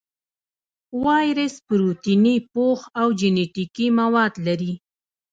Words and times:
وایرس 1.03 1.55
پروتیني 1.67 2.35
پوښ 2.53 2.79
او 3.01 3.07
جینیټیک 3.19 3.75
مواد 3.99 4.33
لري. 4.45 4.73